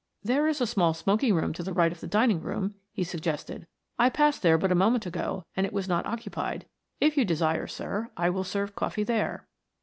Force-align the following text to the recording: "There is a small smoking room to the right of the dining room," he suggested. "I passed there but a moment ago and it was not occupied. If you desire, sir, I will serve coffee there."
"There 0.23 0.47
is 0.47 0.59
a 0.59 0.65
small 0.65 0.95
smoking 0.95 1.35
room 1.35 1.53
to 1.53 1.61
the 1.61 1.73
right 1.73 1.91
of 1.91 1.99
the 1.99 2.07
dining 2.07 2.41
room," 2.41 2.73
he 2.91 3.03
suggested. 3.03 3.67
"I 3.99 4.09
passed 4.09 4.41
there 4.41 4.57
but 4.57 4.71
a 4.71 4.73
moment 4.73 5.05
ago 5.05 5.45
and 5.55 5.63
it 5.63 5.73
was 5.73 5.87
not 5.87 6.07
occupied. 6.07 6.65
If 6.99 7.17
you 7.17 7.23
desire, 7.23 7.67
sir, 7.67 8.09
I 8.17 8.31
will 8.31 8.43
serve 8.43 8.73
coffee 8.73 9.03
there." 9.03 9.47